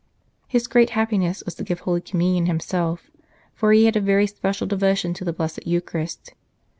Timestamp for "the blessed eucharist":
5.23-6.33